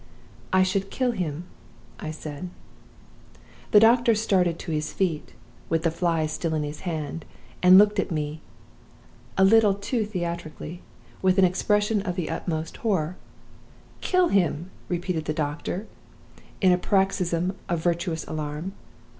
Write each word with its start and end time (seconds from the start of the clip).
"'I 0.51 0.63
should 0.63 0.89
kill 0.89 1.11
him,' 1.11 1.43
I 1.99 2.09
said. 2.09 2.49
"The 3.69 3.79
doctor 3.79 4.15
started 4.15 4.57
to 4.57 4.71
his 4.71 4.91
feet 4.91 5.33
(with 5.69 5.83
the 5.83 5.91
fly 5.91 6.25
still 6.25 6.55
in 6.55 6.63
his 6.63 6.79
hand), 6.79 7.23
and 7.61 7.77
looked 7.77 7.99
at 7.99 8.09
me 8.09 8.41
a 9.37 9.43
little 9.43 9.75
too 9.75 10.03
theatrically 10.03 10.81
with 11.21 11.37
an 11.37 11.45
expression 11.45 12.01
of 12.01 12.15
the 12.15 12.31
utmost 12.31 12.77
horror. 12.77 13.15
"'Kill 14.01 14.29
him!' 14.29 14.71
repeated 14.89 15.25
the 15.25 15.35
doctor, 15.37 15.85
in 16.61 16.71
a 16.71 16.79
paroxysm 16.79 17.55
of 17.69 17.83
virtuous 17.83 18.25
alarm. 18.25 18.73